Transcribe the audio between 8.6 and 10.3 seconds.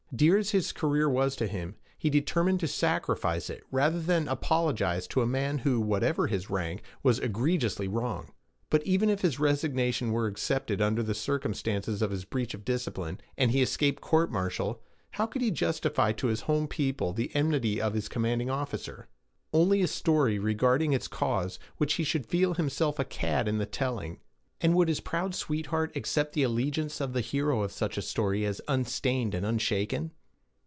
But even if his resignation were